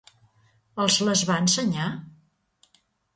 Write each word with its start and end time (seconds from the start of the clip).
Els 0.85 0.95
les 1.09 1.21
va 1.31 1.35
ensenyar? 1.43 1.91